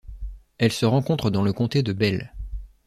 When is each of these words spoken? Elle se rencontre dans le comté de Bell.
Elle 0.57 0.71
se 0.71 0.87
rencontre 0.87 1.29
dans 1.29 1.43
le 1.43 1.53
comté 1.53 1.83
de 1.83 1.93
Bell. 1.93 2.33